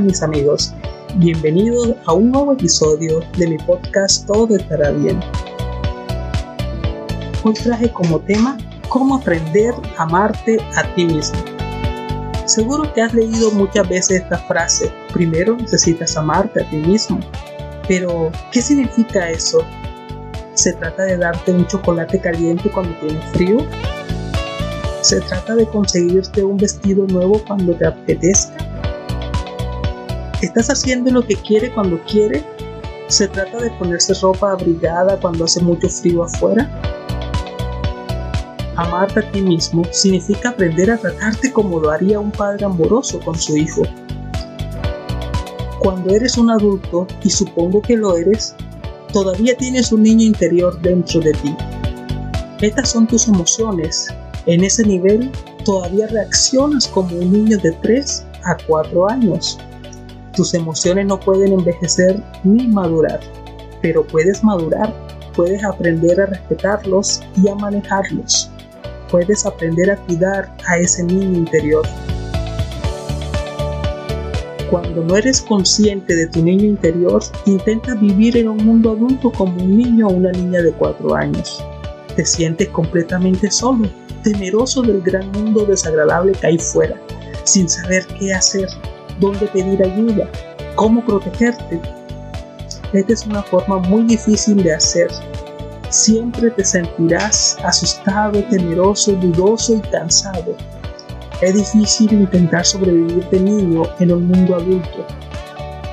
[0.00, 0.72] mis amigos,
[1.16, 5.20] bienvenidos a un nuevo episodio de mi podcast Todo estará bien.
[7.42, 8.56] Hoy traje como tema
[8.88, 11.38] cómo aprender a amarte a ti mismo.
[12.46, 17.20] Seguro que has leído muchas veces esta frase, primero necesitas amarte a ti mismo.
[17.86, 19.58] Pero, ¿qué significa eso?
[20.54, 23.58] ¿Se trata de darte un chocolate caliente cuando tienes frío?
[25.02, 28.71] ¿Se trata de conseguirte un vestido nuevo cuando te apetezca?
[30.42, 32.44] ¿Estás haciendo lo que quiere cuando quiere?
[33.06, 36.68] ¿Se trata de ponerse ropa abrigada cuando hace mucho frío afuera?
[38.74, 43.38] Amarte a ti mismo significa aprender a tratarte como lo haría un padre amoroso con
[43.38, 43.82] su hijo.
[45.78, 48.56] Cuando eres un adulto, y supongo que lo eres,
[49.12, 51.54] todavía tienes un niño interior dentro de ti.
[52.60, 54.08] Estas son tus emociones,
[54.46, 55.30] en ese nivel
[55.64, 59.56] todavía reaccionas como un niño de 3 a 4 años.
[60.34, 63.20] Tus emociones no pueden envejecer ni madurar,
[63.82, 64.94] pero puedes madurar,
[65.36, 68.50] puedes aprender a respetarlos y a manejarlos.
[69.10, 71.86] Puedes aprender a cuidar a ese niño interior.
[74.70, 79.62] Cuando no eres consciente de tu niño interior, intenta vivir en un mundo adulto como
[79.62, 81.62] un niño o una niña de 4 años.
[82.16, 83.86] Te sientes completamente solo,
[84.22, 86.96] temeroso del gran mundo desagradable que hay fuera,
[87.44, 88.68] sin saber qué hacer,
[89.22, 90.28] dónde pedir ayuda,
[90.74, 91.80] cómo protegerte.
[92.92, 95.08] Esta es una forma muy difícil de hacer.
[95.88, 100.54] Siempre te sentirás asustado, temeroso, dudoso y cansado.
[101.40, 105.06] Es difícil intentar sobrevivir de niño en un mundo adulto.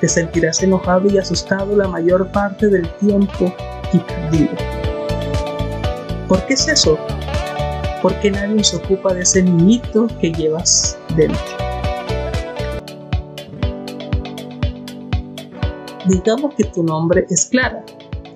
[0.00, 3.54] Te sentirás enojado y asustado la mayor parte del tiempo
[3.94, 4.50] y perdido.
[6.28, 6.98] ¿Por qué es eso?
[8.02, 11.71] porque nadie se ocupa de ese niñito que llevas dentro.
[16.06, 17.84] Digamos que tu nombre es Clara.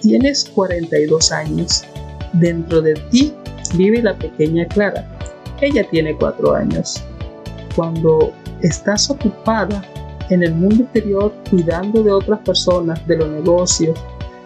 [0.00, 1.84] Tienes 42 años.
[2.32, 3.34] Dentro de ti
[3.74, 5.06] vive la pequeña Clara.
[5.60, 7.02] Ella tiene 4 años.
[7.76, 8.32] Cuando
[8.62, 9.84] estás ocupada
[10.30, 13.98] en el mundo exterior cuidando de otras personas, de los negocios,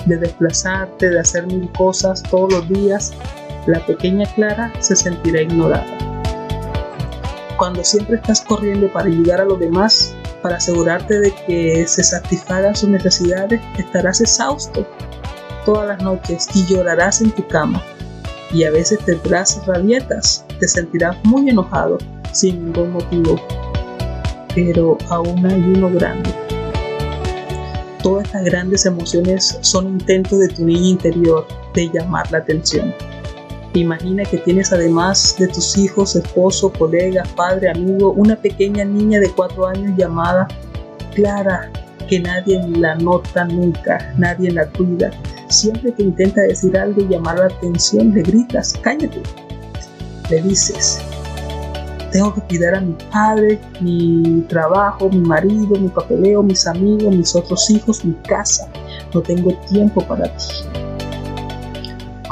[0.07, 3.13] de desplazarte, de hacer mil cosas todos los días,
[3.67, 5.87] la pequeña Clara se sentirá ignorada.
[7.57, 12.77] Cuando siempre estás corriendo para ayudar a los demás, para asegurarte de que se satisfagan
[12.77, 14.87] sus necesidades, estarás exhausto
[15.65, 17.82] todas las noches y llorarás en tu cama.
[18.53, 21.97] Y a veces tendrás rabietas, te sentirás muy enojado
[22.32, 23.41] sin ningún motivo.
[24.55, 26.31] Pero aún hay uno grande.
[28.03, 32.94] Todas estas grandes emociones son intentos de tu niño interior de llamar la atención.
[33.75, 39.29] Imagina que tienes además de tus hijos, esposo, colega, padre, amigo, una pequeña niña de
[39.33, 40.47] cuatro años llamada
[41.12, 41.73] Clara,
[42.09, 45.11] que nadie la nota nunca, nadie la cuida.
[45.49, 49.21] Siempre que intenta decir algo y llamar la atención, le gritas, cállate.
[50.31, 51.01] Le dices,
[52.12, 57.35] tengo que cuidar a mi padre, mi trabajo, mi marido, mi papeleo, mis amigos, mis
[57.35, 58.69] otros hijos, mi casa.
[59.12, 60.94] No tengo tiempo para ti.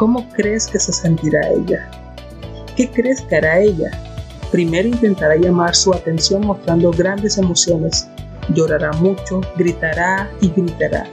[0.03, 1.89] ¿Cómo crees que se sentirá ella?
[2.75, 3.89] ¿Qué crees que hará ella?
[4.51, 8.09] Primero intentará llamar su atención mostrando grandes emociones.
[8.53, 11.07] Llorará mucho, gritará y gritará.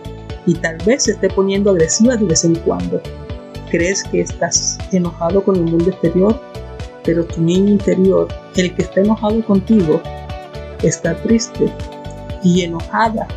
[0.48, 3.00] Y tal vez se esté poniendo agresiva de vez en cuando.
[3.70, 6.42] ¿Crees que estás enojado con el mundo exterior?
[7.04, 10.02] Pero tu niño interior, el que está enojado contigo,
[10.82, 11.72] está triste
[12.44, 13.28] y enojada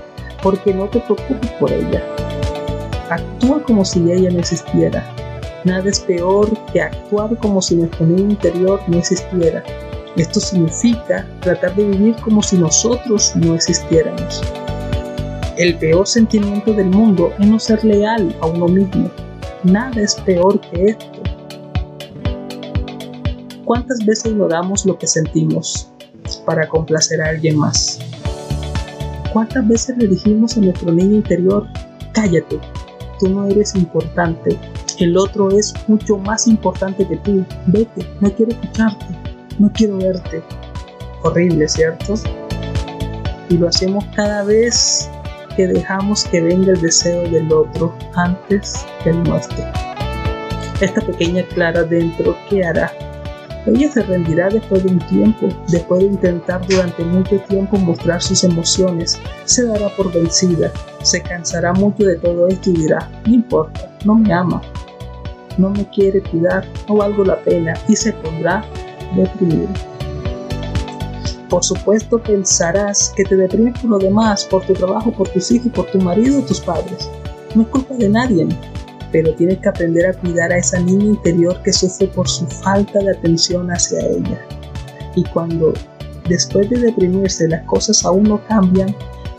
[0.42, 2.02] porque no te preocupes por ella.
[3.10, 5.04] Actúa como si ella no existiera
[5.64, 9.62] Nada es peor que actuar como si nuestro niño interior no existiera.
[10.16, 14.42] Esto significa tratar de vivir como si nosotros no existiéramos.
[15.56, 19.10] El peor sentimiento del mundo es no ser leal a uno mismo.
[19.62, 21.22] Nada es peor que esto.
[23.64, 25.92] ¿Cuántas veces ignoramos lo que sentimos
[26.44, 28.00] para complacer a alguien más?
[29.32, 31.66] ¿Cuántas veces le dijimos a nuestro niño interior,
[32.12, 32.58] cállate,
[33.18, 34.58] tú no eres importante,
[35.04, 37.44] el otro es mucho más importante que tú.
[37.66, 39.06] Vete, no quiero escucharte,
[39.58, 40.42] no quiero verte.
[41.22, 42.14] Horrible, ¿cierto?
[43.48, 45.08] Y lo hacemos cada vez
[45.56, 49.64] que dejamos que venga el deseo del otro antes que el nuestro.
[50.80, 52.90] Esta pequeña Clara dentro, ¿qué hará?
[53.66, 58.42] Ella se rendirá después de un tiempo, después de intentar durante mucho tiempo mostrar sus
[58.42, 60.72] emociones, se dará por vencida,
[61.02, 64.60] se cansará mucho de todo esto y dirá, no importa, no me ama,
[65.58, 68.64] no me quiere cuidar, no valgo la pena y se pondrá
[69.16, 69.68] deprimido.
[71.48, 75.70] Por supuesto pensarás que te deprimes por lo demás, por tu trabajo, por tus hijos,
[75.72, 77.10] por tu marido o tus padres.
[77.54, 78.48] No es culpa de nadie,
[79.10, 83.00] pero tienes que aprender a cuidar a esa niña interior que sufre por su falta
[83.00, 84.40] de atención hacia ella.
[85.14, 85.74] Y cuando
[86.26, 88.96] después de deprimirse las cosas aún no cambian,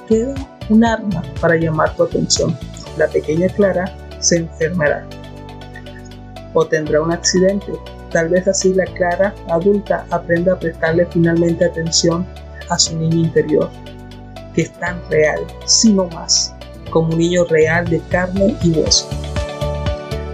[0.07, 0.35] queda
[0.69, 2.55] un arma para llamar tu atención.
[2.97, 5.03] La pequeña Clara se enfermará
[6.53, 7.73] o tendrá un accidente.
[8.11, 12.25] Tal vez así la Clara adulta aprenda a prestarle finalmente atención
[12.69, 13.69] a su niño interior,
[14.53, 16.53] que es tan real, sino más,
[16.89, 19.07] como un niño real de carne y hueso.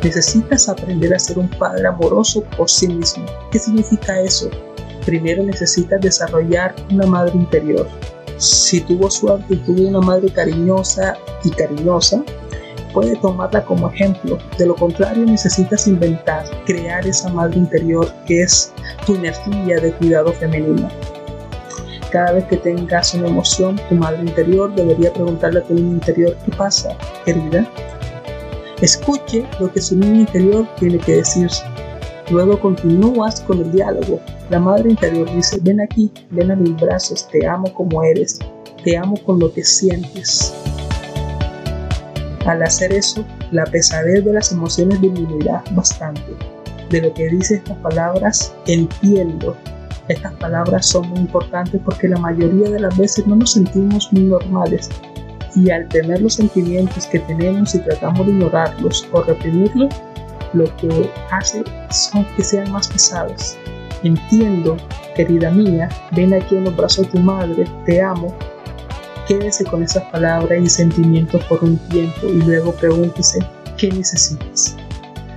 [0.04, 3.26] Necesitas aprender a ser un padre amoroso por sí mismo.
[3.52, 4.50] ¿Qué significa eso?
[5.06, 7.88] Primero necesitas desarrollar una madre interior.
[8.38, 12.24] Si tuvo suerte y tuvo una madre cariñosa y cariñosa,
[12.94, 14.38] puede tomarla como ejemplo.
[14.58, 18.74] De lo contrario, necesitas inventar, crear esa madre interior que es
[19.06, 20.90] tu energía de cuidado femenino.
[22.12, 26.36] Cada vez que tengas una emoción, tu madre interior debería preguntarle a tu niño interior,
[26.44, 27.68] ¿qué pasa, querida?
[28.82, 31.50] Escuche lo que su niño interior tiene que decir.
[32.32, 34.20] Luego continúas con el diálogo.
[34.50, 38.40] La madre interior dice, ven aquí, ven a mis brazos, te amo como eres,
[38.84, 40.54] te amo con lo que sientes.
[42.46, 46.36] Al hacer eso, la pesadez de las emociones disminuirá bastante.
[46.90, 49.56] De lo que dice estas palabras, entiendo.
[50.08, 54.24] Estas palabras son muy importantes porque la mayoría de las veces no nos sentimos muy
[54.24, 54.90] normales
[55.56, 59.94] y al tener los sentimientos que tenemos y tratamos de ignorarlos o reprimirlos,
[60.54, 63.58] lo que hace son que sean más pesados.
[64.04, 64.78] Entiendo,
[65.16, 68.34] querida mía, ven aquí en los brazos de tu madre, te amo.
[69.30, 73.38] Quédese con esas palabras y sentimientos por un tiempo y luego pregúntese
[73.78, 74.76] qué necesitas.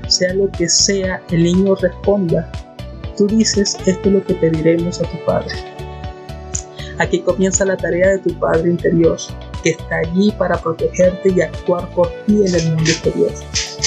[0.09, 2.51] Sea lo que sea, el niño responda.
[3.19, 5.55] Tú dices, esto es lo que pediremos a tu padre.
[7.01, 9.19] Aquí comienza la tarea de tu padre interior,
[9.63, 13.33] que está allí para protegerte y actuar por ti en el mundo exterior.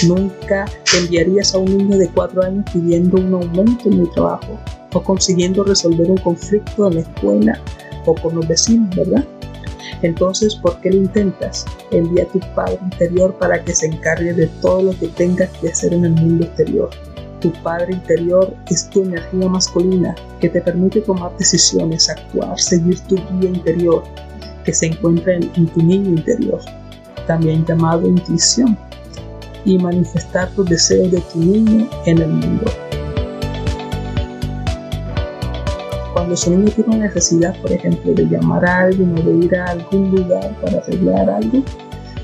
[0.08, 0.66] Nunca
[0.96, 4.60] enviarías a un niño de cuatro años pidiendo un aumento en el trabajo
[4.94, 7.60] o consiguiendo resolver un conflicto en la escuela
[8.06, 9.26] o con los vecinos, ¿verdad?
[10.02, 11.66] Entonces, ¿por qué lo intentas?
[11.92, 15.70] Envía a tu padre interior para que se encargue de todo lo que tengas que
[15.70, 16.90] hacer en el mundo exterior.
[17.42, 23.16] Tu padre interior es tu energía masculina que te permite tomar decisiones, actuar, seguir tu
[23.16, 24.04] guía interior,
[24.64, 26.60] que se encuentra en, tu niño interior,
[27.28, 28.78] también llamado intuición,
[29.66, 32.66] y manifestar los deseos de tu niño en el mundo.
[36.16, 40.12] Cuando tiene una necesidad, por ejemplo, de llamar a alguien o de ir a algún
[40.12, 41.62] lugar para arreglar algo,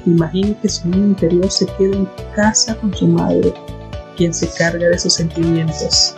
[0.05, 3.53] imagine que su niño interior se queda en casa con su madre,
[4.15, 6.15] quien se carga de sus sentimientos.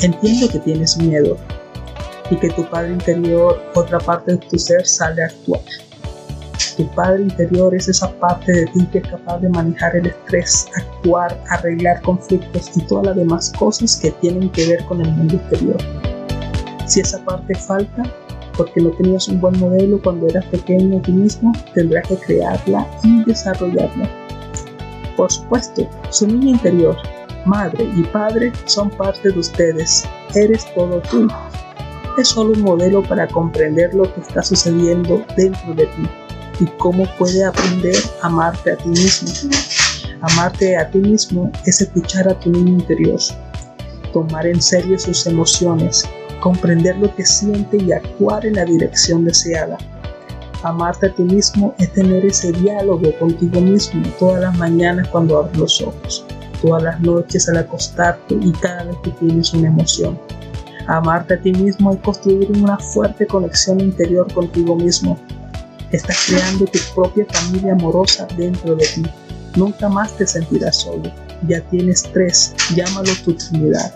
[0.00, 1.36] Entiendo que tienes miedo,
[2.30, 5.60] y que tu Padre interior, otra parte de tu ser, sale a actuar.
[6.78, 10.66] Tu Padre interior es esa parte de ti que es capaz de manejar el estrés,
[10.74, 15.34] actuar, arreglar conflictos y todas las demás cosas que tienen que ver con el mundo
[15.34, 16.07] exterior.
[16.88, 18.02] Si esa parte falta,
[18.56, 23.22] porque no tenías un buen modelo cuando eras pequeño tú mismo, tendrás que crearla y
[23.24, 24.08] desarrollarla.
[25.16, 26.96] Por supuesto, su niño interior,
[27.44, 30.04] madre y padre son parte de ustedes.
[30.34, 31.28] Eres todo tú
[32.18, 36.08] es solo un modelo para comprender lo que está sucediendo dentro de ti
[36.60, 39.50] y cómo puede aprender a amarte a ti mismo.
[40.20, 43.20] Amarte a ti mismo es escuchar a tu niño interior,
[44.12, 46.08] tomar en serio sus emociones,
[46.40, 49.76] comprender lo que siente y actuar en la dirección deseada.
[50.62, 55.56] Amarte a ti mismo es tener ese diálogo contigo mismo todas las mañanas cuando abres
[55.56, 56.24] los ojos,
[56.60, 60.18] todas las noches al acostarte y cada vez que tienes una emoción.
[60.88, 65.18] Amarte a ti mismo y construir una fuerte conexión interior contigo mismo.
[65.92, 69.02] Estás creando tu propia familia amorosa dentro de ti.
[69.54, 71.12] Nunca más te sentirás solo.
[71.46, 73.94] Ya tienes tres, llámalo tu Trinidad.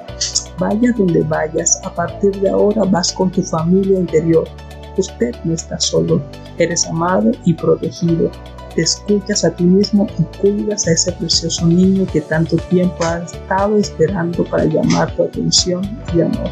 [0.58, 4.48] Vayas donde vayas, a partir de ahora vas con tu familia interior.
[4.96, 6.20] Usted no está solo,
[6.58, 8.30] eres amado y protegido.
[8.74, 13.18] Te escuchas a ti mismo y cuidas a ese precioso niño que tanto tiempo ha
[13.18, 15.82] estado esperando para llamar tu atención
[16.14, 16.50] y amor.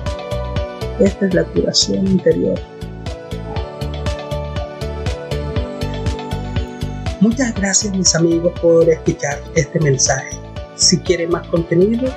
[0.99, 2.61] Esta es la curación interior.
[7.21, 10.31] Muchas gracias mis amigos por escuchar este mensaje.
[10.77, 12.11] Si quieres más contenido,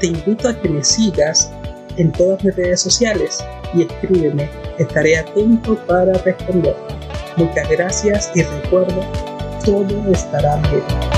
[0.00, 1.50] te invito a que me sigas
[1.96, 4.48] en todas mis redes sociales y escríbeme.
[4.78, 6.76] Estaré atento para responder.
[7.36, 9.00] Muchas gracias y recuerda,
[9.64, 11.17] todo estará bien.